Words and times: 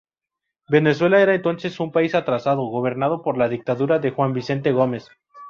Venezuela 0.67 1.21
era 1.21 1.35
entonces 1.35 1.79
un 1.79 1.91
país 1.91 2.15
atrasado, 2.15 2.63
gobernado 2.63 3.21
por 3.21 3.37
la 3.37 3.47
dictadura 3.49 3.99
de 3.99 4.09
Juan 4.09 4.33
Vicente 4.33 4.71
Gómez. 4.71 5.07